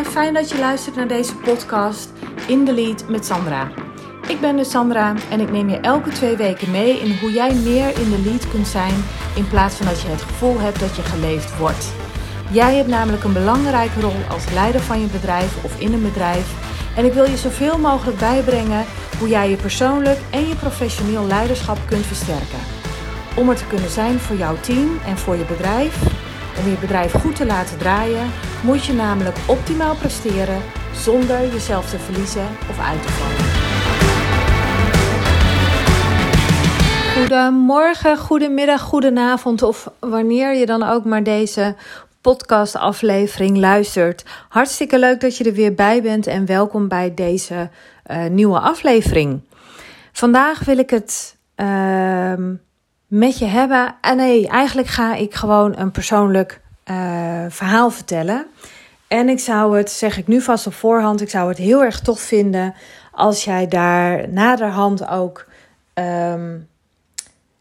en 0.00 0.06
fijn 0.06 0.34
dat 0.34 0.50
je 0.50 0.58
luistert 0.58 0.96
naar 0.96 1.08
deze 1.08 1.36
podcast 1.36 2.12
In 2.46 2.64
the 2.64 2.72
Lead 2.72 3.08
met 3.08 3.26
Sandra. 3.26 3.70
Ik 4.28 4.40
ben 4.40 4.56
dus 4.56 4.70
Sandra 4.70 5.14
en 5.30 5.40
ik 5.40 5.50
neem 5.50 5.68
je 5.68 5.76
elke 5.76 6.10
twee 6.10 6.36
weken 6.36 6.70
mee 6.70 7.00
in 7.00 7.18
hoe 7.20 7.32
jij 7.32 7.54
meer 7.54 8.00
in 8.00 8.10
de 8.10 8.20
lead 8.24 8.50
kunt 8.50 8.66
zijn 8.66 8.94
in 9.36 9.48
plaats 9.48 9.74
van 9.74 9.86
dat 9.86 10.00
je 10.00 10.08
het 10.08 10.22
gevoel 10.22 10.60
hebt 10.60 10.80
dat 10.80 10.96
je 10.96 11.02
geleefd 11.02 11.58
wordt. 11.58 11.92
Jij 12.50 12.76
hebt 12.76 12.88
namelijk 12.88 13.24
een 13.24 13.32
belangrijke 13.32 14.00
rol 14.00 14.16
als 14.30 14.50
leider 14.52 14.80
van 14.80 15.00
je 15.00 15.06
bedrijf 15.06 15.64
of 15.64 15.80
in 15.80 15.92
een 15.92 16.02
bedrijf 16.02 16.46
en 16.96 17.04
ik 17.04 17.12
wil 17.12 17.24
je 17.24 17.36
zoveel 17.36 17.78
mogelijk 17.78 18.18
bijbrengen 18.18 18.84
hoe 19.18 19.28
jij 19.28 19.50
je 19.50 19.56
persoonlijk 19.56 20.18
en 20.30 20.48
je 20.48 20.56
professioneel 20.56 21.26
leiderschap 21.26 21.78
kunt 21.88 22.06
versterken. 22.06 22.58
Om 23.36 23.48
er 23.48 23.56
te 23.56 23.66
kunnen 23.66 23.90
zijn 23.90 24.18
voor 24.18 24.36
jouw 24.36 24.56
team 24.60 24.98
en 25.06 25.18
voor 25.18 25.36
je 25.36 25.44
bedrijf 25.44 25.98
om 26.60 26.70
je 26.70 26.76
bedrijf 26.80 27.12
goed 27.12 27.36
te 27.36 27.46
laten 27.46 27.78
draaien, 27.78 28.30
moet 28.62 28.84
je 28.84 28.92
namelijk 28.92 29.36
optimaal 29.46 29.94
presteren 29.94 30.62
zonder 30.94 31.52
jezelf 31.52 31.90
te 31.90 31.98
verliezen 31.98 32.46
of 32.70 32.80
uit 32.80 33.02
te 33.02 33.08
vallen. 33.08 33.68
Goedemorgen, 37.16 38.18
goedemiddag, 38.18 38.80
goedenavond 38.80 39.62
of 39.62 39.90
wanneer 39.98 40.54
je 40.54 40.66
dan 40.66 40.82
ook 40.82 41.04
maar 41.04 41.22
deze 41.22 41.74
podcastaflevering 42.20 43.56
luistert. 43.56 44.24
Hartstikke 44.48 44.98
leuk 44.98 45.20
dat 45.20 45.36
je 45.36 45.44
er 45.44 45.52
weer 45.52 45.74
bij 45.74 46.02
bent 46.02 46.26
en 46.26 46.46
welkom 46.46 46.88
bij 46.88 47.14
deze 47.14 47.70
uh, 48.10 48.26
nieuwe 48.26 48.58
aflevering. 48.58 49.40
Vandaag 50.12 50.64
wil 50.64 50.78
ik 50.78 50.90
het 50.90 51.36
uh, 51.56 52.32
met 53.10 53.38
je 53.38 53.44
hebben. 53.44 53.94
En 54.00 54.16
nee, 54.16 54.48
eigenlijk 54.48 54.88
ga 54.88 55.14
ik 55.14 55.34
gewoon 55.34 55.78
een 55.78 55.90
persoonlijk 55.90 56.60
uh, 56.90 57.44
verhaal 57.48 57.90
vertellen. 57.90 58.46
En 59.08 59.28
ik 59.28 59.38
zou 59.38 59.76
het, 59.76 59.90
zeg 59.90 60.18
ik 60.18 60.26
nu 60.26 60.40
vast 60.40 60.66
op 60.66 60.74
voorhand, 60.74 61.20
ik 61.20 61.30
zou 61.30 61.48
het 61.48 61.58
heel 61.58 61.82
erg 61.82 62.00
tof 62.00 62.20
vinden 62.20 62.74
als 63.12 63.44
jij 63.44 63.68
daar 63.68 64.28
naderhand 64.28 65.08
ook 65.08 65.46
um, 65.94 66.68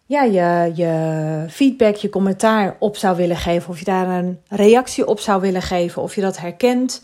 ja, 0.05 0.23
je, 0.23 0.71
je 0.75 1.45
feedback, 1.49 1.95
je 1.95 2.09
commentaar 2.09 2.75
op 2.79 2.97
zou 2.97 3.17
willen 3.17 3.37
geven. 3.37 3.69
Of 3.69 3.79
je 3.79 3.85
daar 3.85 4.07
een 4.07 4.39
reactie 4.47 5.07
op 5.07 5.19
zou 5.19 5.41
willen 5.41 5.61
geven. 5.61 6.01
Of 6.01 6.15
je 6.15 6.21
dat 6.21 6.37
herkent. 6.37 7.03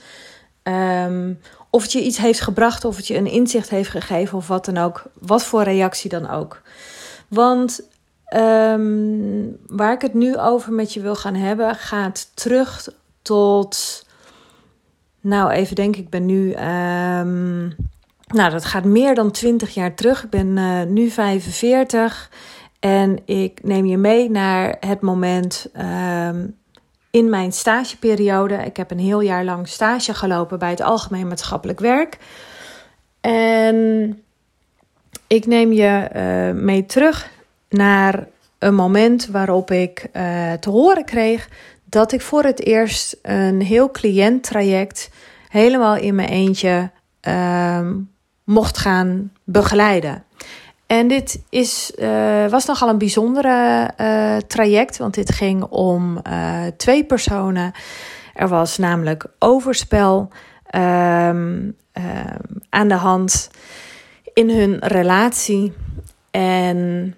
Um, 0.63 1.39
of 1.69 1.81
het 1.81 1.91
je 1.91 2.01
iets 2.01 2.17
heeft 2.17 2.41
gebracht, 2.41 2.85
of 2.85 2.95
het 2.95 3.07
je 3.07 3.17
een 3.17 3.27
inzicht 3.27 3.69
heeft 3.69 3.89
gegeven, 3.89 4.37
of 4.37 4.47
wat 4.47 4.65
dan 4.65 4.77
ook. 4.77 5.03
Wat 5.19 5.43
voor 5.43 5.63
reactie 5.63 6.09
dan 6.09 6.29
ook. 6.29 6.61
Want 7.27 7.81
Um, 8.33 9.57
waar 9.67 9.93
ik 9.93 10.01
het 10.01 10.13
nu 10.13 10.37
over 10.37 10.73
met 10.73 10.93
je 10.93 11.01
wil 11.01 11.15
gaan 11.15 11.35
hebben, 11.35 11.75
gaat 11.75 12.31
terug 12.33 12.89
tot. 13.21 14.05
Nou, 15.21 15.51
even 15.51 15.75
denk 15.75 15.95
ik, 15.95 16.09
ben 16.09 16.25
nu. 16.25 16.49
Um, 16.49 17.75
nou, 18.27 18.51
dat 18.51 18.65
gaat 18.65 18.83
meer 18.83 19.15
dan 19.15 19.31
20 19.31 19.73
jaar 19.73 19.93
terug. 19.93 20.23
Ik 20.23 20.29
ben 20.29 20.57
uh, 20.57 20.83
nu 20.83 21.09
45 21.09 22.31
en 22.79 23.19
ik 23.25 23.63
neem 23.63 23.85
je 23.85 23.97
mee 23.97 24.29
naar 24.31 24.77
het 24.79 25.01
moment 25.01 25.67
um, 25.77 26.57
in 27.11 27.29
mijn 27.29 27.51
stageperiode. 27.51 28.55
Ik 28.55 28.77
heb 28.77 28.91
een 28.91 28.99
heel 28.99 29.21
jaar 29.21 29.43
lang 29.43 29.67
stage 29.67 30.13
gelopen 30.13 30.59
bij 30.59 30.69
het 30.69 30.81
Algemeen 30.81 31.27
Maatschappelijk 31.27 31.79
Werk. 31.79 32.17
En 33.21 34.19
ik 35.27 35.45
neem 35.45 35.71
je 35.71 36.09
uh, 36.15 36.61
mee 36.63 36.85
terug 36.85 37.33
naar 37.69 38.27
een 38.59 38.75
moment 38.75 39.27
waarop 39.27 39.71
ik 39.71 40.07
uh, 40.13 40.53
te 40.53 40.69
horen 40.69 41.05
kreeg 41.05 41.49
dat 41.83 42.11
ik 42.11 42.21
voor 42.21 42.43
het 42.43 42.65
eerst 42.65 43.17
een 43.21 43.61
heel 43.61 43.91
cliënttraject 43.91 45.09
helemaal 45.49 45.95
in 45.95 46.15
mijn 46.15 46.29
eentje 46.29 46.91
uh, 47.27 47.89
mocht 48.43 48.77
gaan 48.77 49.31
begeleiden. 49.43 50.23
En 50.85 51.07
dit 51.07 51.41
is, 51.49 51.91
uh, 51.97 52.47
was 52.47 52.65
nogal 52.65 52.89
een 52.89 52.97
bijzondere 52.97 53.91
uh, 54.01 54.37
traject, 54.37 54.97
want 54.97 55.13
dit 55.13 55.31
ging 55.31 55.63
om 55.63 56.21
twee 56.77 57.05
personen. 57.05 57.71
Er 58.33 58.47
was 58.47 58.77
namelijk 58.77 59.25
overspel 59.39 60.29
ehm, 60.65 61.71
aan 62.69 62.87
de 62.87 62.93
hand 62.93 63.49
in 64.33 64.49
hun 64.49 64.77
relatie. 64.79 65.73
En 66.31 67.15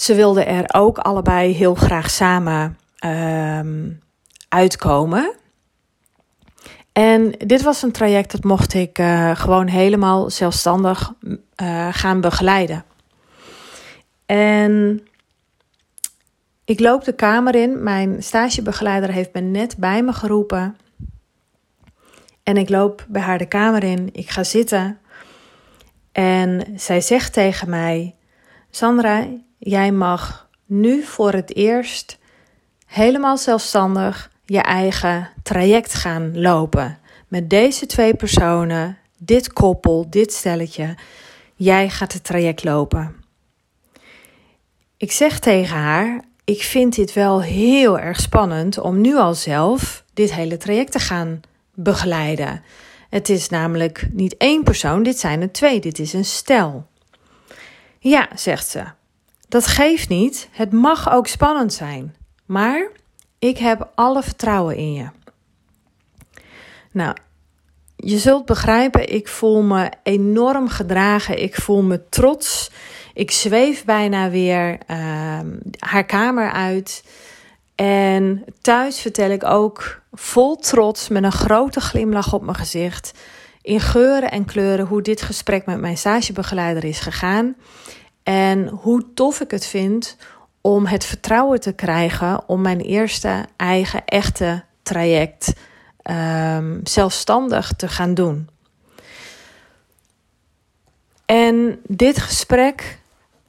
ze 0.00 0.14
wilden 0.14 0.46
er 0.46 0.64
ook 0.74 0.98
allebei 0.98 1.54
heel 1.54 1.74
graag 1.74 2.10
samen 2.10 2.78
uh, 3.04 3.60
uitkomen. 4.48 5.34
En 6.92 7.30
dit 7.30 7.62
was 7.62 7.82
een 7.82 7.92
traject 7.92 8.32
dat 8.32 8.44
mocht 8.44 8.74
ik 8.74 8.98
uh, 8.98 9.36
gewoon 9.36 9.66
helemaal 9.66 10.30
zelfstandig 10.30 11.12
uh, 11.22 11.88
gaan 11.90 12.20
begeleiden. 12.20 12.84
En 14.26 15.02
ik 16.64 16.80
loop 16.80 17.04
de 17.04 17.14
kamer 17.14 17.54
in. 17.54 17.82
Mijn 17.82 18.22
stagebegeleider 18.22 19.10
heeft 19.10 19.34
me 19.34 19.40
net 19.40 19.76
bij 19.76 20.02
me 20.02 20.12
geroepen. 20.12 20.76
En 22.42 22.56
ik 22.56 22.68
loop 22.68 23.06
bij 23.08 23.22
haar 23.22 23.38
de 23.38 23.48
kamer 23.48 23.84
in. 23.84 24.08
Ik 24.12 24.30
ga 24.30 24.44
zitten. 24.44 24.98
En 26.12 26.64
zij 26.76 27.00
zegt 27.00 27.32
tegen 27.32 27.70
mij: 27.70 28.14
Sandra, 28.70 29.26
Jij 29.58 29.92
mag 29.92 30.48
nu 30.66 31.02
voor 31.02 31.32
het 31.32 31.56
eerst 31.56 32.18
helemaal 32.86 33.36
zelfstandig 33.36 34.30
je 34.44 34.60
eigen 34.60 35.30
traject 35.42 35.94
gaan 35.94 36.40
lopen. 36.40 36.98
Met 37.28 37.50
deze 37.50 37.86
twee 37.86 38.14
personen, 38.14 38.98
dit 39.16 39.52
koppel, 39.52 40.06
dit 40.10 40.32
stelletje. 40.32 40.96
Jij 41.54 41.90
gaat 41.90 42.12
het 42.12 42.24
traject 42.24 42.64
lopen. 42.64 43.16
Ik 44.96 45.12
zeg 45.12 45.38
tegen 45.38 45.76
haar: 45.76 46.24
Ik 46.44 46.62
vind 46.62 46.94
dit 46.94 47.12
wel 47.12 47.42
heel 47.42 47.98
erg 47.98 48.20
spannend 48.20 48.78
om 48.78 49.00
nu 49.00 49.16
al 49.16 49.34
zelf 49.34 50.04
dit 50.14 50.34
hele 50.34 50.56
traject 50.56 50.92
te 50.92 50.98
gaan 50.98 51.40
begeleiden. 51.74 52.62
Het 53.10 53.28
is 53.28 53.48
namelijk 53.48 54.08
niet 54.12 54.36
één 54.36 54.62
persoon, 54.62 55.02
dit 55.02 55.18
zijn 55.18 55.40
er 55.40 55.52
twee, 55.52 55.80
dit 55.80 55.98
is 55.98 56.12
een 56.12 56.24
stel. 56.24 56.86
Ja, 57.98 58.28
zegt 58.34 58.68
ze. 58.68 58.84
Dat 59.48 59.66
geeft 59.66 60.08
niet. 60.08 60.48
Het 60.50 60.72
mag 60.72 61.12
ook 61.12 61.26
spannend 61.26 61.72
zijn. 61.72 62.14
Maar 62.46 62.88
ik 63.38 63.58
heb 63.58 63.90
alle 63.94 64.22
vertrouwen 64.22 64.76
in 64.76 64.92
je. 64.92 65.08
Nou, 66.92 67.16
je 67.96 68.18
zult 68.18 68.44
begrijpen, 68.44 69.12
ik 69.12 69.28
voel 69.28 69.62
me 69.62 69.90
enorm 70.02 70.68
gedragen. 70.68 71.42
Ik 71.42 71.54
voel 71.54 71.82
me 71.82 72.08
trots. 72.08 72.70
Ik 73.14 73.30
zweef 73.30 73.84
bijna 73.84 74.30
weer 74.30 74.78
uh, 74.90 75.40
haar 75.78 76.04
kamer 76.04 76.50
uit. 76.50 77.04
En 77.74 78.44
thuis 78.60 79.00
vertel 79.00 79.30
ik 79.30 79.44
ook 79.44 80.00
vol 80.12 80.56
trots, 80.56 81.08
met 81.08 81.22
een 81.22 81.32
grote 81.32 81.80
glimlach 81.80 82.32
op 82.32 82.42
mijn 82.42 82.56
gezicht, 82.56 83.18
in 83.62 83.80
geuren 83.80 84.30
en 84.30 84.44
kleuren, 84.44 84.86
hoe 84.86 85.02
dit 85.02 85.22
gesprek 85.22 85.66
met 85.66 85.80
mijn 85.80 85.96
stagebegeleider 85.96 86.84
is 86.84 87.00
gegaan. 87.00 87.56
En 88.28 88.68
hoe 88.68 89.14
tof 89.14 89.40
ik 89.40 89.50
het 89.50 89.66
vind 89.66 90.16
om 90.60 90.86
het 90.86 91.04
vertrouwen 91.04 91.60
te 91.60 91.72
krijgen 91.72 92.48
om 92.48 92.60
mijn 92.60 92.80
eerste 92.80 93.44
eigen 93.56 94.04
echte 94.04 94.64
traject 94.82 95.52
um, 96.10 96.80
zelfstandig 96.82 97.72
te 97.72 97.88
gaan 97.88 98.14
doen. 98.14 98.48
En 101.24 101.80
dit 101.86 102.18
gesprek 102.18 102.98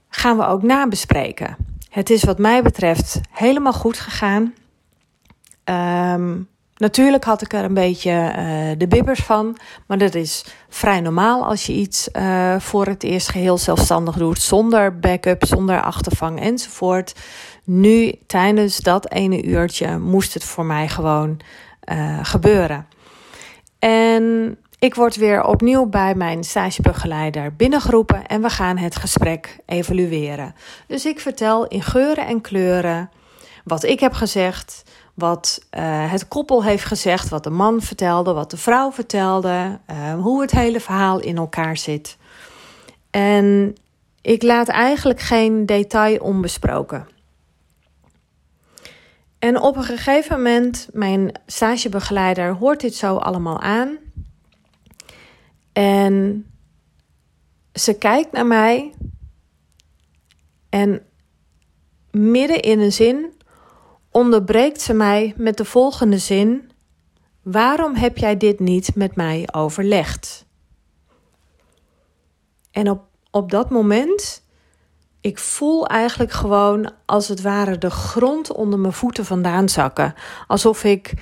gaan 0.10 0.38
we 0.38 0.46
ook 0.46 0.64
nabespreken. 0.64 1.58
Het 1.90 2.10
is 2.10 2.24
wat 2.24 2.38
mij 2.38 2.64
betreft 2.64 3.20
helemaal 3.30 3.74
goed 3.74 4.00
gegaan. 4.00 4.54
Um, 5.64 6.48
Natuurlijk 6.80 7.24
had 7.24 7.42
ik 7.42 7.54
er 7.54 7.64
een 7.64 7.74
beetje 7.74 8.12
uh, 8.12 8.78
de 8.78 8.88
bibbers 8.88 9.20
van, 9.20 9.58
maar 9.86 9.98
dat 9.98 10.16
is 10.16 10.46
vrij 10.70 11.02
normaal 11.02 11.46
als 11.46 11.66
je 11.66 11.74
iets 11.74 12.10
uh, 12.14 12.60
voor 12.60 12.86
het 12.86 13.04
eerst 13.04 13.30
geheel 13.30 13.58
zelfstandig 13.58 14.16
doet, 14.16 14.42
zonder 14.42 15.00
backup, 15.00 15.46
zonder 15.46 15.82
achtervang 15.82 16.42
enzovoort. 16.42 17.16
Nu, 17.64 18.14
tijdens 18.28 18.78
dat 18.78 19.12
ene 19.12 19.44
uurtje, 19.44 19.98
moest 19.98 20.34
het 20.34 20.44
voor 20.44 20.66
mij 20.66 20.88
gewoon 20.88 21.40
uh, 21.92 22.20
gebeuren. 22.22 22.88
En 23.80 24.58
ik 24.80 24.96
word 24.96 25.16
weer 25.16 25.44
opnieuw 25.44 25.86
bij 25.86 26.16
mijn 26.16 26.44
stagebegeleider 26.44 27.56
binnengeroepen 27.56 28.26
en 28.28 28.42
we 28.42 28.50
gaan 28.50 28.78
het 28.78 28.96
gesprek 28.96 29.60
evalueren. 29.66 30.56
Dus 30.88 31.06
ik 31.06 31.20
vertel 31.20 31.68
in 31.68 31.82
geuren 31.82 32.28
en 32.28 32.42
kleuren 32.42 33.10
wat 33.64 33.84
ik 33.84 34.00
heb 34.00 34.14
gezegd 34.14 34.84
wat 35.20 35.66
uh, 35.78 36.12
het 36.12 36.28
koppel 36.28 36.64
heeft 36.64 36.86
gezegd, 36.86 37.30
wat 37.30 37.44
de 37.44 37.50
man 37.50 37.82
vertelde, 37.82 38.34
wat 38.34 38.52
de 38.52 38.58
vrouw 38.58 38.92
vertelde, 38.92 39.80
uh, 39.92 40.14
hoe 40.14 40.42
het 40.42 40.52
hele 40.52 40.80
verhaal 40.80 41.20
in 41.20 41.38
elkaar 41.38 41.78
zit. 41.78 42.18
En 43.10 43.76
ik 44.22 44.44
laat 44.44 44.68
eigenlijk 44.68 45.20
geen 45.20 45.66
detail 45.66 46.20
onbesproken. 46.20 47.08
En 49.40 49.62
op 49.62 49.76
een 49.76 49.84
gegeven 49.84 50.36
moment, 50.36 50.90
mijn 50.94 51.32
stagebegeleider 51.46 52.54
hoort 52.54 52.82
dit 52.82 52.96
zo 52.96 53.16
allemaal 53.16 53.60
aan. 53.60 53.98
En 55.74 56.46
ze 57.74 57.98
kijkt 57.98 58.32
naar 58.32 58.46
mij. 58.46 58.94
En 60.70 61.02
midden 62.12 62.60
in 62.60 62.80
een 62.80 62.92
zin 62.92 63.34
onderbreekt 64.12 64.82
ze 64.82 64.94
mij 64.94 65.34
met 65.38 65.58
de 65.58 65.66
volgende 65.66 66.18
zin: 66.18 66.72
Waarom 67.42 67.96
heb 67.96 68.18
jij 68.18 68.38
dit 68.38 68.60
niet 68.60 68.96
met 68.96 69.16
mij 69.16 69.48
overlegd? 69.52 70.46
En 72.72 72.90
op, 72.90 73.02
op 73.32 73.52
dat 73.52 73.70
moment, 73.70 74.44
ik 75.22 75.40
voel 75.40 75.88
eigenlijk 75.88 76.32
gewoon 76.32 76.92
als 77.06 77.28
het 77.28 77.42
ware 77.42 77.78
de 77.78 77.90
grond 77.90 78.52
onder 78.52 78.80
mijn 78.80 78.94
voeten 78.94 79.26
vandaan 79.26 79.70
zakken. 79.70 80.14
Alsof 80.48 80.84
ik 80.84 81.14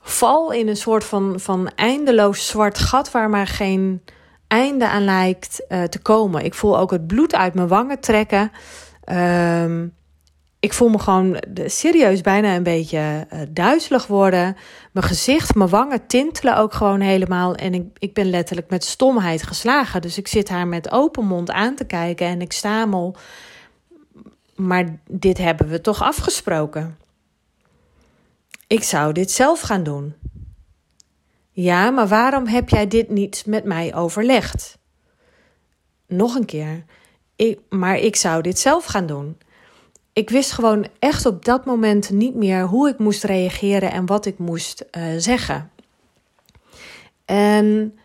val 0.00 0.52
in 0.52 0.68
een 0.68 0.76
soort 0.76 1.04
van, 1.04 1.40
van 1.40 1.68
eindeloos 1.68 2.46
zwart 2.46 2.78
gat 2.78 3.10
waar 3.10 3.30
maar 3.30 3.46
geen 3.46 4.02
einde 4.46 4.88
aan 4.88 5.04
lijkt 5.04 5.64
uh, 5.68 5.82
te 5.82 5.98
komen. 5.98 6.44
Ik 6.44 6.54
voel 6.54 6.78
ook 6.78 6.90
het 6.90 7.06
bloed 7.06 7.34
uit 7.34 7.54
mijn 7.54 7.68
wangen 7.68 8.00
trekken. 8.00 8.52
Um, 9.62 9.94
ik 10.66 10.72
voel 10.72 10.88
me 10.88 10.98
gewoon 10.98 11.42
serieus 11.66 12.20
bijna 12.20 12.56
een 12.56 12.62
beetje 12.62 13.26
uh, 13.32 13.40
duizelig 13.48 14.06
worden. 14.06 14.56
Mijn 14.92 15.06
gezicht, 15.06 15.54
mijn 15.54 15.68
wangen 15.68 16.06
tintelen 16.06 16.56
ook 16.56 16.72
gewoon 16.72 17.00
helemaal. 17.00 17.54
En 17.54 17.74
ik, 17.74 17.84
ik 17.98 18.14
ben 18.14 18.30
letterlijk 18.30 18.70
met 18.70 18.84
stomheid 18.84 19.42
geslagen. 19.42 20.00
Dus 20.02 20.18
ik 20.18 20.28
zit 20.28 20.48
haar 20.48 20.66
met 20.66 20.90
open 20.90 21.24
mond 21.24 21.50
aan 21.50 21.74
te 21.74 21.84
kijken 21.84 22.26
en 22.26 22.40
ik 22.40 22.52
stamel. 22.52 23.16
Maar 24.54 24.98
dit 25.10 25.38
hebben 25.38 25.68
we 25.68 25.80
toch 25.80 26.02
afgesproken? 26.02 26.98
Ik 28.66 28.82
zou 28.82 29.12
dit 29.12 29.30
zelf 29.30 29.60
gaan 29.60 29.82
doen. 29.82 30.14
Ja, 31.50 31.90
maar 31.90 32.08
waarom 32.08 32.46
heb 32.46 32.68
jij 32.68 32.86
dit 32.86 33.10
niet 33.10 33.42
met 33.46 33.64
mij 33.64 33.94
overlegd? 33.94 34.78
Nog 36.06 36.34
een 36.34 36.44
keer. 36.44 36.84
Ik, 37.36 37.60
maar 37.68 37.96
ik 37.96 38.16
zou 38.16 38.42
dit 38.42 38.58
zelf 38.58 38.84
gaan 38.84 39.06
doen 39.06 39.36
ik 40.16 40.30
wist 40.30 40.52
gewoon 40.52 40.86
echt 40.98 41.26
op 41.26 41.44
dat 41.44 41.64
moment 41.64 42.10
niet 42.10 42.34
meer 42.34 42.62
hoe 42.62 42.88
ik 42.88 42.98
moest 42.98 43.24
reageren 43.24 43.92
en 43.92 44.06
wat 44.06 44.26
ik 44.26 44.38
moest 44.38 44.84
uh, 44.90 45.02
zeggen. 45.16 45.70
En 47.24 47.98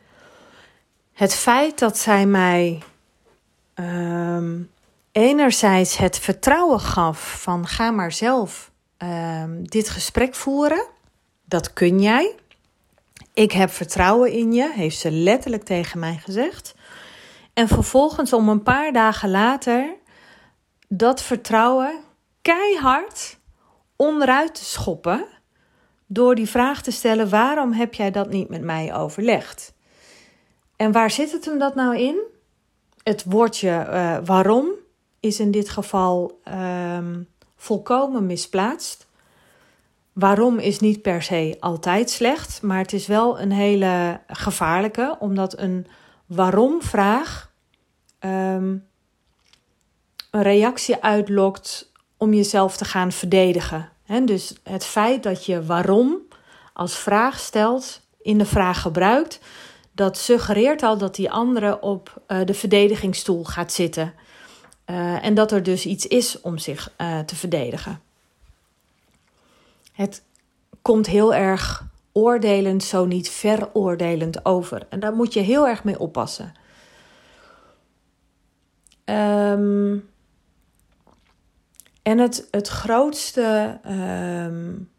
het 1.13 1.35
feit 1.35 1.79
dat 1.79 1.97
zij 1.97 2.25
mij 2.25 2.81
um, 3.75 4.69
enerzijds 5.11 5.97
het 5.97 6.19
vertrouwen 6.19 6.79
gaf 6.79 7.41
van 7.41 7.67
ga 7.67 7.91
maar 7.91 8.11
zelf 8.11 8.71
um, 8.97 9.67
dit 9.67 9.89
gesprek 9.89 10.35
voeren, 10.35 10.85
dat 11.45 11.73
kun 11.73 12.01
jij. 12.01 12.35
Ik 13.33 13.51
heb 13.51 13.69
vertrouwen 13.69 14.31
in 14.31 14.53
je, 14.53 14.71
heeft 14.73 14.99
ze 14.99 15.11
letterlijk 15.11 15.63
tegen 15.63 15.99
mij 15.99 16.19
gezegd. 16.23 16.75
En 17.53 17.67
vervolgens 17.67 18.33
om 18.33 18.49
een 18.49 18.63
paar 18.63 18.91
dagen 18.91 19.29
later 19.29 19.99
dat 20.93 21.21
vertrouwen 21.21 21.99
keihard 22.41 23.37
onderuit 23.95 24.55
te 24.55 24.63
schoppen 24.63 25.25
door 26.05 26.35
die 26.35 26.49
vraag 26.49 26.81
te 26.81 26.91
stellen: 26.91 27.29
waarom 27.29 27.73
heb 27.73 27.93
jij 27.93 28.11
dat 28.11 28.29
niet 28.29 28.49
met 28.49 28.61
mij 28.61 28.95
overlegd? 28.95 29.73
En 30.75 30.91
waar 30.91 31.11
zit 31.11 31.31
het 31.31 31.45
hem 31.45 31.59
dat 31.59 31.75
nou 31.75 31.97
in? 31.97 32.19
Het 33.03 33.23
woordje 33.23 33.87
uh, 33.89 34.17
waarom 34.25 34.69
is 35.19 35.39
in 35.39 35.51
dit 35.51 35.69
geval 35.69 36.39
um, 36.97 37.27
volkomen 37.55 38.25
misplaatst. 38.25 39.07
Waarom 40.13 40.59
is 40.59 40.79
niet 40.79 41.01
per 41.01 41.23
se 41.23 41.57
altijd 41.59 42.09
slecht, 42.09 42.61
maar 42.61 42.77
het 42.77 42.93
is 42.93 43.07
wel 43.07 43.39
een 43.39 43.51
hele 43.51 44.19
gevaarlijke, 44.27 45.15
omdat 45.19 45.59
een 45.59 45.87
waarom-vraag 46.25 47.51
um, 48.19 48.89
een 50.31 50.41
reactie 50.41 51.01
uitlokt 51.03 51.91
om 52.17 52.33
jezelf 52.33 52.77
te 52.77 52.85
gaan 52.85 53.11
verdedigen. 53.11 53.89
dus 54.25 54.53
het 54.63 54.85
feit 54.85 55.23
dat 55.23 55.45
je 55.45 55.65
waarom 55.65 56.17
als 56.73 56.97
vraag 56.97 57.39
stelt, 57.39 58.01
in 58.21 58.37
de 58.37 58.45
vraag 58.45 58.81
gebruikt, 58.81 59.39
dat 59.91 60.17
suggereert 60.17 60.83
al 60.83 60.97
dat 60.97 61.15
die 61.15 61.31
andere 61.31 61.79
op 61.79 62.21
uh, 62.27 62.45
de 62.45 62.53
verdedigingsstoel 62.53 63.43
gaat 63.43 63.71
zitten. 63.71 64.13
Uh, 64.85 65.25
en 65.25 65.33
dat 65.33 65.51
er 65.51 65.63
dus 65.63 65.85
iets 65.85 66.07
is 66.07 66.41
om 66.41 66.57
zich 66.57 66.93
uh, 66.97 67.19
te 67.19 67.35
verdedigen. 67.35 68.01
Het 69.91 70.23
komt 70.81 71.07
heel 71.07 71.33
erg 71.33 71.85
oordelend, 72.11 72.83
zo 72.83 73.05
niet 73.05 73.29
veroordelend 73.29 74.45
over. 74.45 74.85
En 74.89 74.99
daar 74.99 75.13
moet 75.13 75.33
je 75.33 75.39
heel 75.39 75.67
erg 75.67 75.83
mee 75.83 75.99
oppassen. 75.99 76.53
Um, 79.05 80.09
en 82.01 82.17
het, 82.17 82.47
het 82.51 82.67
grootste 82.67 83.79
um, 84.47 84.89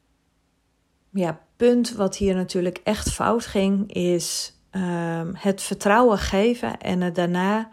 ja, 1.10 1.40
punt 1.56 1.93
wat 1.93 2.16
hier 2.16 2.34
natuurlijk 2.34 2.81
echt 2.84 3.10
fout 3.10 3.46
ging, 3.46 3.93
is 3.93 4.54
um, 4.70 5.32
het 5.37 5.62
vertrouwen 5.62 6.19
geven 6.19 6.81
en 6.81 7.00
het 7.00 7.14
daarna 7.14 7.69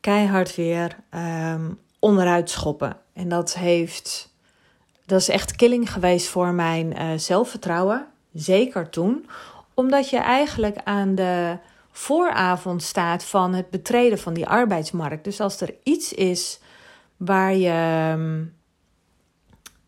keihard 0.00 0.54
weer 0.54 0.96
um, 1.10 1.78
onderuit 1.98 2.50
schoppen. 2.50 2.96
En 3.12 3.28
dat 3.28 3.54
heeft, 3.54 4.34
dat 5.06 5.20
is 5.20 5.28
echt 5.28 5.56
killing 5.56 5.92
geweest 5.92 6.28
voor 6.28 6.52
mijn 6.52 6.92
uh, 6.96 7.08
zelfvertrouwen, 7.16 8.06
zeker 8.32 8.88
toen, 8.88 9.28
omdat 9.74 10.10
je 10.10 10.18
eigenlijk 10.18 10.76
aan 10.84 11.14
de 11.14 11.58
vooravond 11.90 12.82
staat 12.82 13.24
van 13.24 13.54
het 13.54 13.70
betreden 13.70 14.18
van 14.18 14.34
die 14.34 14.46
arbeidsmarkt. 14.46 15.24
Dus 15.24 15.40
als 15.40 15.60
er 15.60 15.74
iets 15.82 16.12
is 16.12 16.60
waar 17.18 17.54
je, 17.54 18.12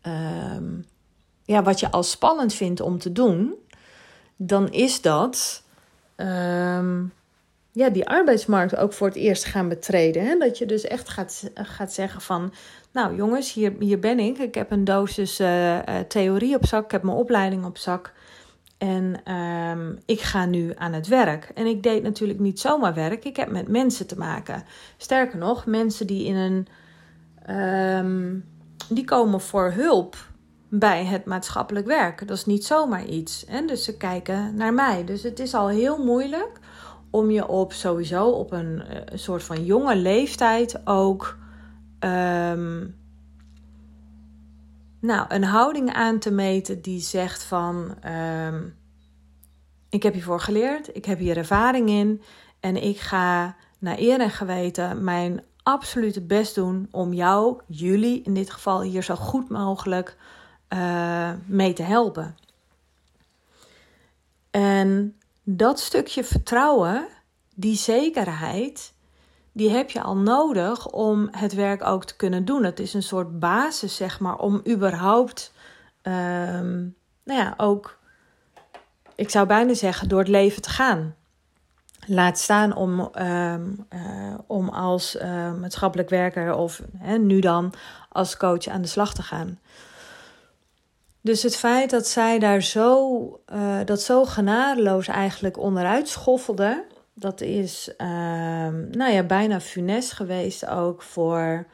um, 0.01 0.85
ja, 1.43 1.63
wat 1.63 1.79
je 1.79 1.91
al 1.91 2.03
spannend 2.03 2.53
vindt 2.53 2.81
om 2.81 2.97
te 2.97 3.11
doen, 3.11 3.53
dan 4.35 4.71
is 4.71 5.01
dat 5.01 5.63
um, 6.17 7.13
ja, 7.71 7.89
die 7.89 8.07
arbeidsmarkt 8.07 8.75
ook 8.75 8.93
voor 8.93 9.07
het 9.07 9.15
eerst 9.15 9.45
gaan 9.45 9.69
betreden. 9.69 10.25
Hè? 10.25 10.37
Dat 10.37 10.57
je 10.57 10.65
dus 10.65 10.83
echt 10.83 11.09
gaat, 11.09 11.49
gaat 11.53 11.93
zeggen 11.93 12.21
van, 12.21 12.53
nou 12.91 13.15
jongens, 13.15 13.53
hier, 13.53 13.73
hier 13.79 13.99
ben 13.99 14.19
ik. 14.19 14.37
Ik 14.37 14.55
heb 14.55 14.71
een 14.71 14.83
dosis 14.83 15.39
uh, 15.39 15.79
theorie 16.07 16.55
op 16.55 16.65
zak, 16.65 16.83
ik 16.83 16.91
heb 16.91 17.03
mijn 17.03 17.17
opleiding 17.17 17.65
op 17.65 17.77
zak. 17.77 18.13
En 18.77 19.23
ik 20.05 20.21
ga 20.21 20.45
nu 20.45 20.71
aan 20.75 20.93
het 20.93 21.07
werk. 21.07 21.51
En 21.55 21.65
ik 21.65 21.83
deed 21.83 22.03
natuurlijk 22.03 22.39
niet 22.39 22.59
zomaar 22.59 22.93
werk. 22.93 23.25
Ik 23.25 23.35
heb 23.35 23.51
met 23.51 23.67
mensen 23.67 24.07
te 24.07 24.17
maken. 24.17 24.63
Sterker 24.97 25.37
nog, 25.37 25.65
mensen 25.65 26.07
die 26.07 26.25
in 26.25 26.35
een 26.35 26.67
um, 27.49 28.45
die 28.89 29.05
komen 29.05 29.41
voor 29.41 29.71
hulp 29.71 30.15
bij 30.69 31.05
het 31.05 31.25
maatschappelijk 31.25 31.85
werk. 31.85 32.27
Dat 32.27 32.37
is 32.37 32.45
niet 32.45 32.65
zomaar 32.65 33.05
iets. 33.05 33.45
Hè? 33.47 33.65
Dus 33.65 33.83
ze 33.83 33.97
kijken 33.97 34.55
naar 34.55 34.73
mij. 34.73 35.05
Dus 35.05 35.23
het 35.23 35.39
is 35.39 35.53
al 35.53 35.69
heel 35.69 36.03
moeilijk 36.03 36.59
om 37.09 37.31
je 37.31 37.47
op 37.47 37.73
sowieso 37.73 38.29
op 38.29 38.51
een, 38.51 38.81
eh, 38.81 39.17
soort 39.17 39.43
van 39.43 39.65
jonge 39.65 39.95
leeftijd 39.95 40.87
ook 40.87 41.37
um, 41.99 42.95
nou, 44.99 45.25
een 45.27 45.43
houding 45.43 45.93
aan 45.93 46.19
te 46.19 46.31
meten 46.31 46.81
die 46.81 46.99
zegt 46.99 47.43
van 47.43 47.95
um, 48.45 48.75
ik 49.89 50.03
heb 50.03 50.13
hiervoor 50.13 50.39
geleerd, 50.39 50.95
ik 50.95 51.05
heb 51.05 51.19
hier 51.19 51.37
ervaring 51.37 51.89
in 51.89 52.21
en 52.59 52.83
ik 52.83 52.99
ga 52.99 53.55
naar 53.79 53.97
eer 53.97 54.19
en 54.19 54.29
geweten 54.29 55.03
mijn 55.03 55.43
absoluut 55.63 56.15
het 56.15 56.27
best 56.27 56.55
doen 56.55 56.87
om 56.91 57.13
jou, 57.13 57.61
jullie 57.67 58.21
in 58.23 58.33
dit 58.33 58.51
geval 58.51 58.81
hier 58.81 59.03
zo 59.03 59.15
goed 59.15 59.49
mogelijk 59.49 60.17
uh, 60.73 61.31
mee 61.45 61.73
te 61.73 61.83
helpen. 61.83 62.35
En 64.51 65.15
dat 65.43 65.79
stukje 65.79 66.23
vertrouwen, 66.23 67.07
die 67.55 67.75
zekerheid, 67.75 68.93
die 69.51 69.69
heb 69.69 69.89
je 69.89 70.01
al 70.01 70.17
nodig 70.17 70.87
om 70.87 71.27
het 71.31 71.53
werk 71.53 71.83
ook 71.83 72.05
te 72.05 72.15
kunnen 72.15 72.45
doen. 72.45 72.63
Het 72.63 72.79
is 72.79 72.93
een 72.93 73.03
soort 73.03 73.39
basis, 73.39 73.95
zeg 73.95 74.19
maar, 74.19 74.37
om 74.37 74.61
überhaupt, 74.67 75.53
um, 76.03 76.95
nou 77.23 77.39
ja, 77.39 77.53
ook, 77.57 77.99
ik 79.15 79.29
zou 79.29 79.47
bijna 79.47 79.73
zeggen, 79.73 80.09
door 80.09 80.19
het 80.19 80.27
leven 80.27 80.61
te 80.61 80.69
gaan. 80.69 81.15
Laat 82.07 82.39
staan 82.39 82.75
om, 82.75 83.09
ehm, 83.13 83.69
eh, 83.89 84.33
om 84.47 84.69
als 84.69 85.15
uh, 85.15 85.53
maatschappelijk 85.53 86.09
werker 86.09 86.53
of 86.53 86.81
hè, 86.97 87.17
nu 87.17 87.39
dan 87.39 87.73
als 88.09 88.37
coach 88.37 88.67
aan 88.67 88.81
de 88.81 88.87
slag 88.87 89.13
te 89.13 89.21
gaan. 89.21 89.59
Dus 91.21 91.43
het 91.43 91.55
feit 91.55 91.89
dat 91.89 92.07
zij 92.07 92.39
daar 92.39 92.61
zo, 92.61 93.19
uh, 93.53 93.79
dat 93.85 94.01
zo 94.01 94.25
genadeloos 94.25 95.07
eigenlijk 95.07 95.57
onderuit 95.57 96.07
schoffelde, 96.07 96.85
dat 97.13 97.41
is 97.41 97.93
ehm, 97.97 98.89
nou 98.89 99.11
ja, 99.11 99.23
bijna 99.23 99.59
funest 99.59 100.11
geweest 100.11 100.67
ook 100.67 101.01
voor 101.01 101.65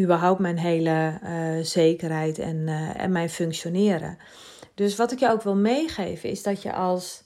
überhaupt 0.00 0.40
mijn 0.40 0.58
hele 0.58 1.18
uh, 1.22 1.64
zekerheid 1.64 2.38
en, 2.38 2.68
en 2.96 3.12
mijn 3.12 3.30
functioneren. 3.30 4.18
Dus 4.74 4.96
wat 4.96 5.12
ik 5.12 5.18
je 5.18 5.30
ook 5.30 5.42
wil 5.42 5.56
meegeven 5.56 6.28
is 6.28 6.42
dat 6.42 6.62
je 6.62 6.72
als, 6.72 7.24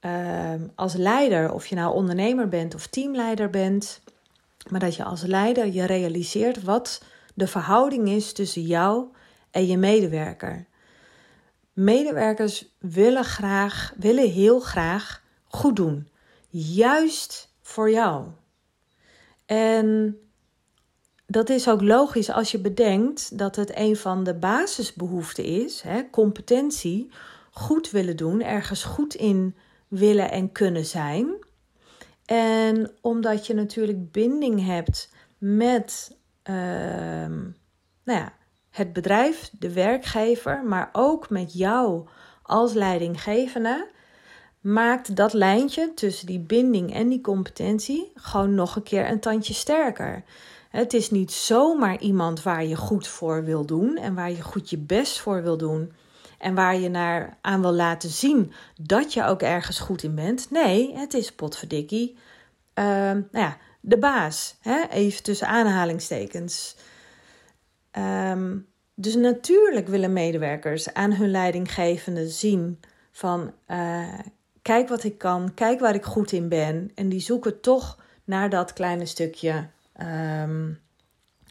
uh, 0.00 0.54
als 0.74 0.94
leider, 0.94 1.52
of 1.52 1.66
je 1.66 1.74
nou 1.74 1.94
ondernemer 1.94 2.48
bent 2.48 2.74
of 2.74 2.86
teamleider 2.86 3.50
bent, 3.50 4.00
maar 4.68 4.80
dat 4.80 4.94
je 4.94 5.04
als 5.04 5.22
leider 5.22 5.66
je 5.66 5.84
realiseert 5.84 6.62
wat 6.62 7.02
de 7.34 7.46
verhouding 7.46 8.08
is 8.08 8.32
tussen 8.32 8.62
jou 8.62 9.06
en 9.50 9.66
je 9.66 9.76
medewerker. 9.76 10.66
Medewerkers 11.72 12.76
willen 12.78 13.24
graag, 13.24 13.92
willen 13.96 14.30
heel 14.30 14.60
graag 14.60 15.22
goed 15.44 15.76
doen. 15.76 16.08
Juist 16.48 17.52
voor 17.62 17.90
jou. 17.90 18.26
En 19.46 20.18
dat 21.26 21.48
is 21.48 21.68
ook 21.68 21.82
logisch 21.82 22.30
als 22.30 22.50
je 22.50 22.58
bedenkt 22.58 23.38
dat 23.38 23.56
het 23.56 23.76
een 23.76 23.96
van 23.96 24.24
de 24.24 24.34
basisbehoeften 24.34 25.44
is, 25.44 25.80
hè, 25.80 26.10
competentie, 26.10 27.10
goed 27.50 27.90
willen 27.90 28.16
doen, 28.16 28.42
ergens 28.42 28.84
goed 28.84 29.14
in 29.14 29.56
willen 29.88 30.30
en 30.30 30.52
kunnen 30.52 30.84
zijn. 30.84 31.46
En 32.24 32.90
omdat 33.00 33.46
je 33.46 33.54
natuurlijk 33.54 34.12
binding 34.12 34.64
hebt 34.64 35.12
met 35.38 36.16
uh, 36.44 36.54
nou 38.04 38.18
ja, 38.18 38.32
het 38.70 38.92
bedrijf, 38.92 39.50
de 39.58 39.72
werkgever, 39.72 40.64
maar 40.64 40.88
ook 40.92 41.30
met 41.30 41.52
jou 41.52 42.08
als 42.42 42.72
leidinggevende, 42.72 43.88
maakt 44.60 45.16
dat 45.16 45.32
lijntje 45.32 45.94
tussen 45.94 46.26
die 46.26 46.40
binding 46.40 46.94
en 46.94 47.08
die 47.08 47.20
competentie 47.20 48.12
gewoon 48.14 48.54
nog 48.54 48.76
een 48.76 48.82
keer 48.82 49.10
een 49.10 49.20
tandje 49.20 49.54
sterker. 49.54 50.24
Het 50.68 50.94
is 50.94 51.10
niet 51.10 51.32
zomaar 51.32 52.00
iemand 52.00 52.42
waar 52.42 52.64
je 52.64 52.76
goed 52.76 53.08
voor 53.08 53.44
wil 53.44 53.66
doen 53.66 53.96
en 53.96 54.14
waar 54.14 54.30
je 54.30 54.42
goed 54.42 54.70
je 54.70 54.78
best 54.78 55.20
voor 55.20 55.42
wil 55.42 55.56
doen. 55.56 55.92
En 56.38 56.54
waar 56.54 56.76
je 56.76 56.88
naar 56.88 57.36
aan 57.40 57.60
wil 57.60 57.72
laten 57.72 58.10
zien 58.10 58.52
dat 58.80 59.12
je 59.12 59.24
ook 59.24 59.42
ergens 59.42 59.78
goed 59.78 60.02
in 60.02 60.14
bent. 60.14 60.50
Nee, 60.50 60.96
het 60.96 61.14
is 61.14 61.32
potverdikkie. 61.32 62.16
Uh, 62.74 62.84
nou 62.84 63.26
ja, 63.30 63.56
de 63.80 63.98
baas. 63.98 64.56
Hè? 64.60 64.82
Even 64.90 65.22
tussen 65.22 65.46
aanhalingstekens. 65.46 66.76
Um, 67.98 68.66
dus 68.94 69.14
natuurlijk 69.14 69.88
willen 69.88 70.12
medewerkers 70.12 70.94
aan 70.94 71.12
hun 71.12 71.30
leidinggevende 71.30 72.28
zien 72.28 72.80
van 73.10 73.52
uh, 73.68 74.18
kijk 74.62 74.88
wat 74.88 75.04
ik 75.04 75.18
kan, 75.18 75.54
kijk 75.54 75.80
waar 75.80 75.94
ik 75.94 76.04
goed 76.04 76.32
in 76.32 76.48
ben. 76.48 76.90
En 76.94 77.08
die 77.08 77.20
zoeken 77.20 77.60
toch 77.60 77.98
naar 78.24 78.50
dat 78.50 78.72
kleine 78.72 79.06
stukje 79.06 79.66
um, 80.42 80.80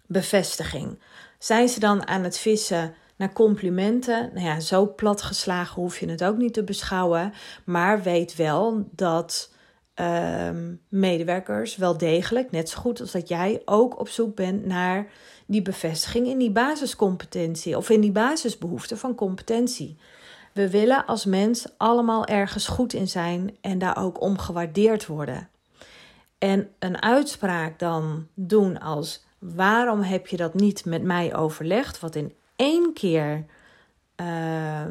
bevestiging. 0.06 1.00
Zijn 1.40 1.70
ze 1.70 1.80
dan 1.80 2.08
aan 2.08 2.24
het 2.24 2.38
vissen 2.38 2.94
naar 3.18 3.34
complimenten? 3.34 4.30
Nou 4.34 4.46
ja, 4.46 4.60
zo 4.60 4.94
platgeslagen 4.94 5.82
hoef 5.82 6.00
je 6.00 6.10
het 6.10 6.24
ook 6.24 6.38
niet 6.38 6.54
te 6.54 6.64
beschouwen. 6.64 7.34
Maar 7.64 8.02
weet 8.02 8.36
wel 8.36 8.88
dat 8.92 9.54
um, 9.96 10.82
medewerkers 10.90 11.76
wel 11.76 11.98
degelijk, 11.98 12.52
net 12.52 12.70
zo 12.70 12.80
goed 12.80 13.02
als 13.02 13.12
dat 13.12 13.28
jij, 13.28 13.62
ook 13.66 14.00
op 14.00 14.10
zoek 14.10 14.36
bent 14.36 14.66
naar 14.66 15.08
die 15.46 15.62
bevestiging 15.62 16.28
in 16.28 16.38
die 16.38 16.52
basiscompetentie 16.52 17.78
of 17.78 17.90
in 17.90 18.02
die 18.02 18.12
basisbehoefte 18.12 18.98
van 18.98 19.16
competentie. 19.16 19.98
We 20.54 20.70
willen 20.70 21.06
als 21.06 21.26
mens 21.26 21.68
allemaal 21.78 22.26
ergens 22.26 22.68
goed 22.68 22.94
in 22.94 23.08
zijn 23.08 23.58
en 23.62 23.80
daar 23.80 23.98
ook 23.98 24.22
om 24.22 24.38
gewaardeerd 24.38 25.06
worden. 25.06 25.50
En 26.38 26.70
een 26.80 27.02
uitspraak 27.02 27.80
dan 27.80 28.28
doen 28.34 28.80
als 28.80 29.26
waarom 29.40 30.02
heb 30.02 30.28
je 30.28 30.38
dat 30.38 30.54
niet 30.54 30.86
met 30.86 31.04
mij 31.04 31.36
overlegd? 31.36 32.00
Wat 32.00 32.16
in 32.16 32.34
één 32.58 32.94
keer 32.94 33.46
uh, 34.22 34.86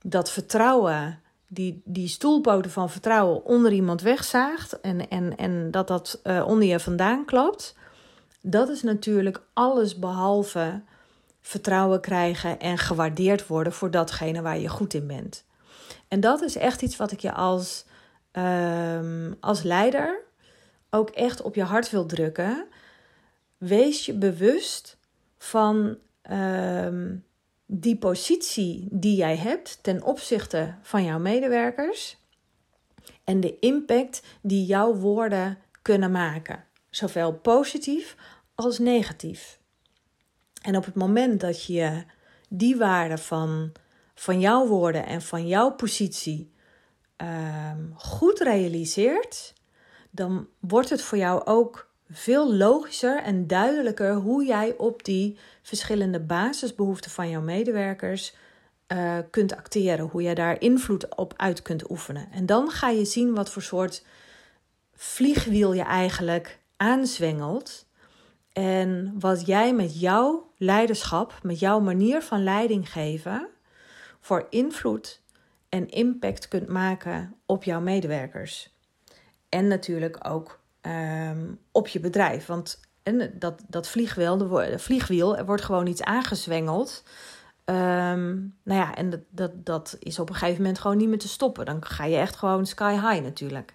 dat 0.00 0.30
vertrouwen, 0.30 1.20
die, 1.48 1.82
die 1.84 2.08
stoelpoten 2.08 2.70
van 2.70 2.90
vertrouwen 2.90 3.44
onder 3.44 3.72
iemand 3.72 4.00
wegzaagt 4.00 4.80
en, 4.80 5.08
en, 5.08 5.36
en 5.36 5.70
dat 5.70 5.88
dat 5.88 6.20
uh, 6.24 6.46
onder 6.46 6.68
je 6.68 6.80
vandaan 6.80 7.24
klopt. 7.24 7.76
Dat 8.40 8.68
is 8.68 8.82
natuurlijk 8.82 9.42
alles 9.52 9.98
behalve 9.98 10.82
vertrouwen 11.40 12.00
krijgen 12.00 12.60
en 12.60 12.78
gewaardeerd 12.78 13.46
worden 13.46 13.72
voor 13.72 13.90
datgene 13.90 14.42
waar 14.42 14.58
je 14.58 14.68
goed 14.68 14.94
in 14.94 15.06
bent. 15.06 15.44
En 16.08 16.20
dat 16.20 16.42
is 16.42 16.56
echt 16.56 16.82
iets 16.82 16.96
wat 16.96 17.12
ik 17.12 17.20
je 17.20 17.32
als, 17.32 17.84
uh, 18.32 19.30
als 19.40 19.62
leider 19.62 20.24
ook 20.90 21.10
echt 21.10 21.42
op 21.42 21.54
je 21.54 21.62
hart 21.62 21.90
wil 21.90 22.06
drukken. 22.06 22.66
Wees 23.56 24.06
je 24.06 24.12
bewust 24.12 24.98
van 25.38 25.98
uh, 26.30 27.12
die 27.66 27.96
positie 27.96 28.88
die 28.90 29.16
jij 29.16 29.36
hebt 29.36 29.78
ten 29.82 30.02
opzichte 30.02 30.74
van 30.82 31.04
jouw 31.04 31.18
medewerkers 31.18 32.16
en 33.24 33.40
de 33.40 33.58
impact 33.58 34.22
die 34.40 34.66
jouw 34.66 34.94
woorden 34.94 35.58
kunnen 35.82 36.10
maken, 36.10 36.64
zowel 36.90 37.32
positief 37.32 38.16
als 38.54 38.78
negatief. 38.78 39.58
En 40.62 40.76
op 40.76 40.84
het 40.84 40.94
moment 40.94 41.40
dat 41.40 41.64
je 41.64 42.04
die 42.48 42.76
waarde 42.76 43.18
van, 43.18 43.72
van 44.14 44.40
jouw 44.40 44.66
woorden 44.66 45.06
en 45.06 45.22
van 45.22 45.46
jouw 45.46 45.70
positie 45.70 46.52
uh, 47.22 47.72
goed 47.94 48.38
realiseert, 48.40 49.54
dan 50.10 50.48
wordt 50.60 50.90
het 50.90 51.02
voor 51.02 51.18
jou 51.18 51.44
ook 51.44 51.85
veel 52.10 52.54
logischer 52.54 53.22
en 53.22 53.46
duidelijker 53.46 54.14
hoe 54.14 54.44
jij 54.44 54.74
op 54.76 55.04
die 55.04 55.38
verschillende 55.62 56.20
basisbehoeften 56.20 57.10
van 57.10 57.30
jouw 57.30 57.40
medewerkers 57.40 58.34
uh, 58.92 59.18
kunt 59.30 59.56
acteren, 59.56 60.06
hoe 60.06 60.22
jij 60.22 60.34
daar 60.34 60.60
invloed 60.60 61.16
op 61.16 61.34
uit 61.36 61.62
kunt 61.62 61.90
oefenen. 61.90 62.28
En 62.32 62.46
dan 62.46 62.70
ga 62.70 62.88
je 62.88 63.04
zien 63.04 63.34
wat 63.34 63.50
voor 63.50 63.62
soort 63.62 64.04
vliegwiel 64.94 65.72
je 65.72 65.82
eigenlijk 65.82 66.58
aanzwengelt 66.76 67.86
en 68.52 69.14
wat 69.18 69.46
jij 69.46 69.74
met 69.74 70.00
jouw 70.00 70.50
leiderschap, 70.56 71.38
met 71.42 71.58
jouw 71.58 71.80
manier 71.80 72.22
van 72.22 72.42
leiding 72.44 72.92
geven, 72.92 73.48
voor 74.20 74.46
invloed 74.50 75.20
en 75.68 75.88
impact 75.88 76.48
kunt 76.48 76.68
maken 76.68 77.34
op 77.46 77.64
jouw 77.64 77.80
medewerkers. 77.80 78.74
En 79.48 79.66
natuurlijk 79.66 80.18
ook 80.28 80.60
um, 80.86 81.58
op 81.72 81.88
je 81.88 82.00
bedrijf. 82.00 82.46
Want 82.46 82.80
en 83.02 83.32
dat, 83.38 83.62
dat 83.68 83.88
vliegwiel, 83.88 84.36
de, 84.36 84.78
vliegwiel, 84.78 85.36
er 85.36 85.46
wordt 85.46 85.64
gewoon 85.64 85.86
iets 85.86 86.02
aangezwengeld. 86.02 87.02
Um, 87.64 88.54
nou 88.62 88.80
ja, 88.80 88.94
en 88.94 89.10
dat, 89.10 89.20
dat, 89.30 89.66
dat 89.66 89.96
is 89.98 90.18
op 90.18 90.28
een 90.28 90.34
gegeven 90.34 90.62
moment 90.62 90.78
gewoon 90.78 90.96
niet 90.96 91.08
meer 91.08 91.18
te 91.18 91.28
stoppen. 91.28 91.64
Dan 91.64 91.84
ga 91.84 92.04
je 92.04 92.16
echt 92.16 92.36
gewoon 92.36 92.66
sky 92.66 92.92
high 92.92 93.22
natuurlijk. 93.22 93.74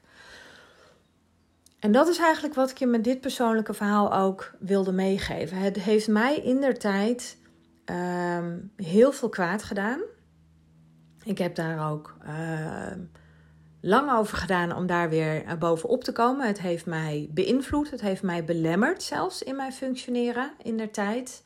En 1.80 1.92
dat 1.92 2.08
is 2.08 2.18
eigenlijk 2.20 2.56
wat 2.56 2.70
ik 2.70 2.78
je 2.78 2.86
met 2.86 3.04
dit 3.04 3.22
persoonlijke 3.22 3.74
verhaal 3.74 4.14
ook 4.14 4.54
wilde 4.60 4.92
meegeven. 4.92 5.58
Het 5.58 5.78
heeft 5.78 6.08
mij 6.08 6.38
in 6.38 6.62
der 6.62 6.80
tijd 6.80 7.38
um, 7.86 8.72
heel 8.76 9.12
veel 9.12 9.30
kwaad 9.30 9.64
gedaan. 9.64 10.00
Ik 11.24 11.38
heb 11.38 11.56
daar 11.56 11.92
ook 11.92 12.18
lang 13.82 14.12
over 14.12 14.38
gedaan 14.38 14.76
om 14.76 14.86
daar 14.86 15.10
weer 15.10 15.58
bovenop 15.60 16.04
te 16.04 16.12
komen. 16.12 16.48
Het 16.48 16.62
heeft 16.62 16.86
mij 16.86 17.28
beïnvloed, 17.32 17.92
het 17.92 18.02
heeft 18.02 18.24
mij 18.24 18.46
belemmerd 18.46 19.04
zelfs 19.04 19.44
in 19.44 19.56
mijn 19.56 19.74
functioneren 19.74 20.52
in 20.64 20.78
der 20.78 20.92
tijd. 20.92 21.44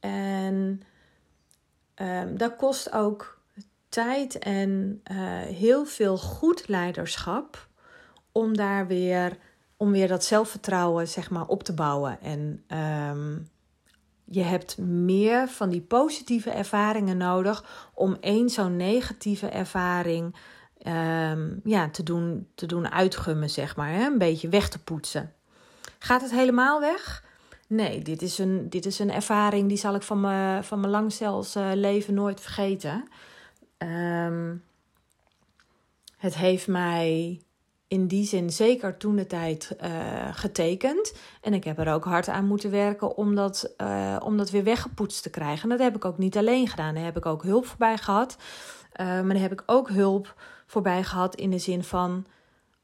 En 0.00 0.82
um, 1.94 2.36
dat 2.36 2.56
kost 2.56 2.92
ook 2.92 3.42
tijd 3.88 4.38
en 4.38 5.02
uh, 5.10 5.16
heel 5.40 5.84
veel 5.84 6.18
goed 6.18 6.68
leiderschap 6.68 7.68
om 8.32 8.56
daar 8.56 8.86
weer, 8.86 9.38
om 9.76 9.90
weer 9.90 10.08
dat 10.08 10.24
zelfvertrouwen 10.24 11.08
zeg 11.08 11.30
maar, 11.30 11.46
op 11.46 11.62
te 11.62 11.74
bouwen. 11.74 12.20
En 12.20 12.64
um, 13.10 13.48
je 14.24 14.42
hebt 14.42 14.78
meer 14.78 15.48
van 15.48 15.70
die 15.70 15.80
positieve 15.80 16.50
ervaringen 16.50 17.16
nodig 17.16 17.90
om 17.94 18.16
één 18.20 18.48
zo'n 18.50 18.76
negatieve 18.76 19.48
ervaring 19.48 20.34
um, 20.86 21.60
ja, 21.64 21.90
te, 21.90 22.02
doen, 22.02 22.48
te 22.54 22.66
doen 22.66 22.90
uitgummen, 22.90 23.50
zeg 23.50 23.76
maar. 23.76 23.90
Hè? 23.90 24.06
Een 24.06 24.18
beetje 24.18 24.48
weg 24.48 24.68
te 24.68 24.78
poetsen. 24.78 25.32
Gaat 25.98 26.22
het 26.22 26.30
helemaal 26.30 26.80
weg? 26.80 27.24
Nee, 27.68 28.02
dit 28.02 28.22
is 28.22 28.38
een, 28.38 28.70
dit 28.70 28.86
is 28.86 28.98
een 28.98 29.12
ervaring 29.12 29.68
die 29.68 29.78
zal 29.78 29.94
ik 29.94 30.02
van 30.02 30.20
mijn, 30.20 30.64
van 30.64 30.80
mijn 30.80 30.92
langstels 30.92 31.56
uh, 31.56 31.70
leven 31.74 32.14
nooit 32.14 32.40
vergeten. 32.40 33.08
Um, 33.78 34.62
het 36.16 36.34
heeft 36.36 36.66
mij 36.66 37.40
in 37.88 38.06
die 38.06 38.26
zin 38.26 38.50
zeker 38.50 38.96
toen 38.96 39.16
de 39.16 39.26
tijd 39.26 39.76
uh, 39.82 39.90
getekend. 40.32 41.14
En 41.40 41.54
ik 41.54 41.64
heb 41.64 41.78
er 41.78 41.92
ook 41.92 42.04
hard 42.04 42.28
aan 42.28 42.46
moeten 42.46 42.70
werken 42.70 43.16
om 43.16 43.34
dat, 43.34 43.74
uh, 43.78 44.16
om 44.22 44.36
dat 44.36 44.50
weer 44.50 44.64
weggepoetst 44.64 45.22
te 45.22 45.30
krijgen. 45.30 45.62
En 45.62 45.68
dat 45.68 45.86
heb 45.86 45.96
ik 45.96 46.04
ook 46.04 46.18
niet 46.18 46.36
alleen 46.36 46.68
gedaan. 46.68 46.94
Daar 46.94 47.04
heb 47.04 47.16
ik 47.16 47.26
ook 47.26 47.42
hulp 47.42 47.66
voorbij 47.66 47.98
gehad. 47.98 48.36
Uh, 49.00 49.06
maar 49.06 49.28
daar 49.28 49.42
heb 49.42 49.52
ik 49.52 49.62
ook 49.66 49.88
hulp 49.88 50.34
voorbij 50.66 51.02
gehad 51.02 51.34
in 51.34 51.50
de 51.50 51.58
zin 51.58 51.84
van 51.84 52.26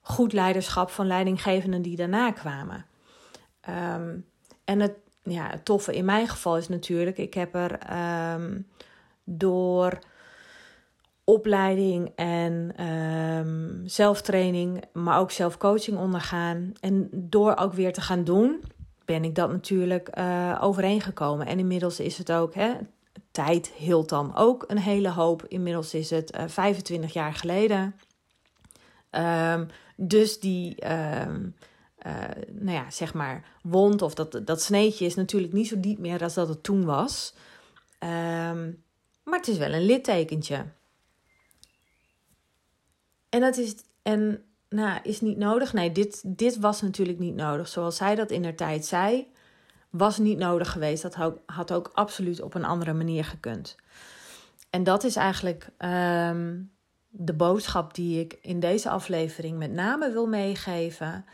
goed 0.00 0.32
leiderschap 0.32 0.90
van 0.90 1.06
leidinggevenden 1.06 1.82
die 1.82 1.96
daarna 1.96 2.32
kwamen. 2.32 2.86
Um, 3.68 4.26
en 4.64 4.80
het, 4.80 4.92
ja, 5.22 5.50
toffe 5.62 5.94
in 5.94 6.04
mijn 6.04 6.28
geval 6.28 6.56
is 6.56 6.68
natuurlijk, 6.68 7.18
ik 7.18 7.34
heb 7.34 7.54
er 7.54 7.78
ehm, 7.78 8.60
door 9.24 9.98
opleiding 11.24 12.12
en 12.16 12.84
um, 12.86 13.82
zelftraining, 13.84 14.84
maar 14.92 15.18
ook 15.18 15.30
zelfcoaching 15.30 15.98
ondergaan. 15.98 16.72
En 16.80 17.08
door 17.12 17.56
ook 17.56 17.72
weer 17.72 17.92
te 17.92 18.00
gaan 18.00 18.24
doen, 18.24 18.64
ben 19.04 19.24
ik 19.24 19.34
dat 19.34 19.50
natuurlijk 19.50 20.18
uh, 20.18 20.58
overeengekomen. 20.60 21.46
En 21.46 21.58
inmiddels 21.58 22.00
is 22.00 22.18
het 22.18 22.32
ook, 22.32 22.54
hè, 22.54 22.72
tijd 23.30 23.72
hield 23.76 24.08
dan 24.08 24.36
ook 24.36 24.64
een 24.66 24.78
hele 24.78 25.10
hoop. 25.10 25.44
Inmiddels 25.46 25.94
is 25.94 26.10
het 26.10 26.36
uh, 26.36 26.44
25 26.46 27.12
jaar 27.12 27.34
geleden. 27.34 27.94
Um, 29.10 29.68
dus 29.96 30.40
die, 30.40 30.92
um, 30.92 31.54
uh, 32.06 32.14
nou 32.50 32.76
ja, 32.76 32.90
zeg 32.90 33.14
maar, 33.14 33.44
wond 33.62 34.02
of 34.02 34.14
dat, 34.14 34.40
dat 34.44 34.62
sneetje 34.62 35.04
is 35.04 35.14
natuurlijk 35.14 35.52
niet 35.52 35.68
zo 35.68 35.80
diep 35.80 35.98
meer 35.98 36.22
als 36.22 36.34
dat 36.34 36.48
het 36.48 36.62
toen 36.62 36.84
was. 36.84 37.34
Um, 37.98 38.82
maar 39.24 39.38
het 39.38 39.48
is 39.48 39.58
wel 39.58 39.72
een 39.72 39.86
littekentje. 39.86 40.66
En 43.28 43.40
dat 43.40 43.56
is, 43.56 43.74
en, 44.02 44.44
nou, 44.68 45.00
is 45.02 45.20
niet 45.20 45.36
nodig. 45.36 45.72
Nee, 45.72 45.92
dit, 45.92 46.22
dit 46.36 46.58
was 46.58 46.82
natuurlijk 46.82 47.18
niet 47.18 47.34
nodig. 47.34 47.68
Zoals 47.68 47.96
zij 47.96 48.14
dat 48.14 48.30
in 48.30 48.44
haar 48.44 48.54
tijd 48.54 48.84
zei, 48.84 49.32
was 49.90 50.18
niet 50.18 50.38
nodig 50.38 50.72
geweest. 50.72 51.02
Dat 51.02 51.14
had, 51.46 51.72
ook 51.72 51.90
absoluut 51.94 52.42
op 52.42 52.54
een 52.54 52.64
andere 52.64 52.92
manier 52.92 53.24
gekund. 53.24 53.76
En 54.70 54.84
dat 54.84 55.04
is 55.04 55.16
eigenlijk 55.16 55.68
um, 55.78 56.72
de 57.08 57.34
boodschap 57.34 57.94
die 57.94 58.20
ik 58.20 58.38
in 58.42 58.60
deze 58.60 58.90
aflevering 58.90 59.58
met 59.58 59.72
name 59.72 60.12
wil 60.12 60.26
meegeven. 60.26 61.24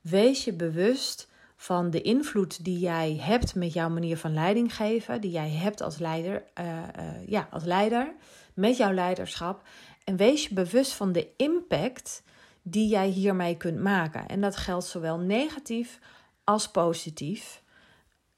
Wees 0.00 0.44
je 0.44 0.52
bewust 0.52 1.30
van 1.56 1.90
de 1.90 2.02
invloed 2.02 2.64
die 2.64 2.78
jij 2.78 3.16
hebt 3.20 3.54
met 3.54 3.72
jouw 3.72 3.88
manier 3.88 4.16
van 4.16 4.34
leiding 4.34 4.76
geven, 4.76 5.20
die 5.20 5.30
jij 5.30 5.50
hebt 5.50 5.80
als 5.80 5.98
leider, 5.98 6.44
uh, 6.60 6.66
uh, 6.66 7.28
ja, 7.28 7.48
als 7.50 7.64
leider, 7.64 8.14
met 8.54 8.76
jouw 8.76 8.92
leiderschap. 8.92 9.62
En 10.04 10.16
wees 10.16 10.46
je 10.46 10.54
bewust 10.54 10.92
van 10.92 11.12
de 11.12 11.28
impact 11.36 12.22
die 12.62 12.88
jij 12.88 13.08
hiermee 13.08 13.56
kunt 13.56 13.78
maken. 13.78 14.28
En 14.28 14.40
dat 14.40 14.56
geldt 14.56 14.86
zowel 14.86 15.18
negatief 15.18 15.98
als 16.44 16.70
positief. 16.70 17.61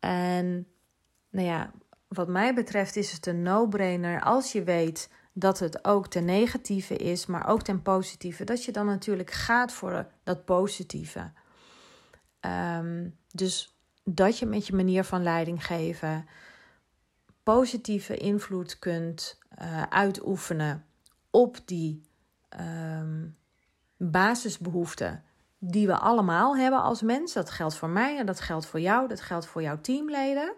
En 0.04 0.66
nou 1.30 1.46
ja, 1.46 1.70
wat 2.08 2.28
mij 2.28 2.54
betreft 2.54 2.96
is 2.96 3.12
het 3.12 3.26
een 3.26 3.42
no-brainer 3.42 4.22
als 4.22 4.52
je 4.52 4.62
weet 4.62 5.10
dat 5.32 5.58
het 5.58 5.84
ook 5.84 6.08
ten 6.08 6.24
negatieve 6.24 6.96
is, 6.96 7.26
maar 7.26 7.48
ook 7.48 7.62
ten 7.62 7.82
positieve, 7.82 8.44
dat 8.44 8.64
je 8.64 8.72
dan 8.72 8.86
natuurlijk 8.86 9.30
gaat 9.30 9.72
voor 9.72 10.06
dat 10.22 10.44
positieve. 10.44 11.32
Um, 12.40 13.18
dus 13.30 13.78
dat 14.04 14.38
je 14.38 14.46
met 14.46 14.66
je 14.66 14.74
manier 14.74 15.04
van 15.04 15.22
leiding 15.22 15.66
geven 15.66 16.26
positieve 17.42 18.16
invloed 18.16 18.78
kunt 18.78 19.38
uh, 19.62 19.82
uitoefenen 19.82 20.84
op 21.30 21.58
die 21.64 22.02
um, 22.60 23.36
basisbehoeften 23.96 25.24
die 25.70 25.86
we 25.86 25.96
allemaal 25.96 26.56
hebben 26.56 26.82
als 26.82 27.02
mens. 27.02 27.32
Dat 27.32 27.50
geldt 27.50 27.76
voor 27.76 27.88
mij 27.88 28.18
en 28.18 28.26
dat 28.26 28.40
geldt 28.40 28.66
voor 28.66 28.80
jou, 28.80 29.08
dat 29.08 29.20
geldt 29.20 29.46
voor 29.46 29.62
jouw 29.62 29.80
teamleden. 29.80 30.52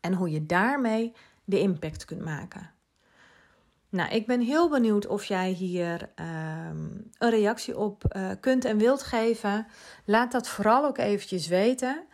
En 0.00 0.12
hoe 0.12 0.30
je 0.30 0.46
daarmee 0.46 1.12
de 1.44 1.60
impact 1.60 2.04
kunt 2.04 2.24
maken. 2.24 2.70
Nou, 3.88 4.10
ik 4.10 4.26
ben 4.26 4.40
heel 4.40 4.68
benieuwd 4.68 5.06
of 5.06 5.24
jij 5.24 5.50
hier 5.50 6.10
um, 6.14 7.10
een 7.18 7.30
reactie 7.30 7.78
op 7.78 8.02
uh, 8.16 8.30
kunt 8.40 8.64
en 8.64 8.78
wilt 8.78 9.02
geven. 9.02 9.66
Laat 10.04 10.32
dat 10.32 10.48
vooral 10.48 10.84
ook 10.84 10.98
eventjes 10.98 11.46
weten. 11.46 12.04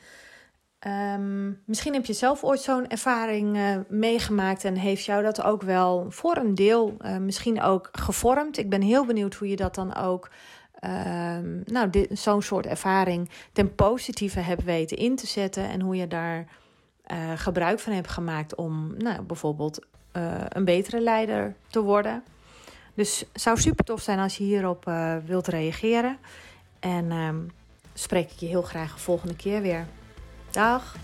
Um, 0.86 1.62
misschien 1.66 1.92
heb 1.92 2.06
je 2.06 2.12
zelf 2.12 2.44
ooit 2.44 2.60
zo'n 2.60 2.88
ervaring 2.88 3.56
uh, 3.56 3.76
meegemaakt 3.88 4.64
en 4.64 4.74
heeft 4.74 5.04
jou 5.04 5.22
dat 5.22 5.42
ook 5.42 5.62
wel 5.62 6.06
voor 6.08 6.36
een 6.36 6.54
deel 6.54 6.96
uh, 7.00 7.16
misschien 7.16 7.62
ook 7.62 7.88
gevormd. 7.92 8.58
Ik 8.58 8.70
ben 8.70 8.80
heel 8.80 9.06
benieuwd 9.06 9.34
hoe 9.34 9.48
je 9.48 9.56
dat 9.56 9.74
dan 9.74 9.94
ook, 9.94 10.30
um, 10.84 11.62
nou, 11.64 12.06
zo'n 12.10 12.42
soort 12.42 12.66
ervaring 12.66 13.30
ten 13.52 13.74
positieve 13.74 14.40
hebt 14.40 14.64
weten 14.64 14.96
in 14.96 15.16
te 15.16 15.26
zetten 15.26 15.68
en 15.68 15.80
hoe 15.80 15.96
je 15.96 16.08
daar 16.08 16.46
uh, 17.12 17.32
gebruik 17.36 17.78
van 17.78 17.92
hebt 17.92 18.10
gemaakt 18.10 18.54
om 18.54 18.94
nou, 18.98 19.22
bijvoorbeeld 19.22 19.86
een 20.48 20.64
betere 20.64 21.00
leider 21.00 21.54
te 21.68 21.82
worden. 21.82 22.22
Dus 22.94 23.24
zou 23.32 23.60
super 23.60 23.84
tof 23.84 24.00
zijn 24.00 24.18
als 24.18 24.36
je 24.36 24.44
hierop 24.44 24.92
wilt 25.24 25.46
reageren. 25.46 26.18
En 26.80 27.12
um, 27.12 27.50
spreek 27.94 28.30
ik 28.30 28.38
je 28.38 28.46
heel 28.46 28.62
graag 28.62 28.94
de 28.94 29.00
volgende 29.00 29.36
keer 29.36 29.62
weer. 29.62 29.86
Dag! 30.50 30.96